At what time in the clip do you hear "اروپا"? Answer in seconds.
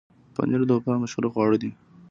0.73-0.93